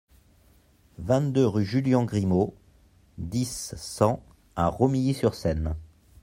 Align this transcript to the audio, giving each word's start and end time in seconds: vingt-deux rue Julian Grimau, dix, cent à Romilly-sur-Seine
vingt-deux 0.97 1.45
rue 1.45 1.63
Julian 1.63 2.05
Grimau, 2.05 2.55
dix, 3.19 3.75
cent 3.77 4.23
à 4.55 4.65
Romilly-sur-Seine 4.67 5.75